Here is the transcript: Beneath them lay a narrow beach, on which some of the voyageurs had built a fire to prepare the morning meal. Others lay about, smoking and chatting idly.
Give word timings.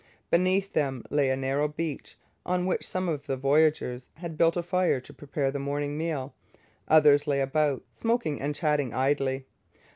Beneath 0.31 0.73
them 0.73 1.03
lay 1.11 1.29
a 1.29 1.35
narrow 1.37 1.67
beach, 1.67 2.17
on 2.43 2.65
which 2.65 2.87
some 2.87 3.07
of 3.07 3.27
the 3.27 3.37
voyageurs 3.37 4.09
had 4.15 4.35
built 4.35 4.57
a 4.57 4.63
fire 4.63 4.99
to 4.99 5.13
prepare 5.13 5.51
the 5.51 5.59
morning 5.59 5.95
meal. 5.95 6.33
Others 6.87 7.27
lay 7.27 7.39
about, 7.39 7.83
smoking 7.93 8.41
and 8.41 8.55
chatting 8.55 8.95
idly. 8.95 9.45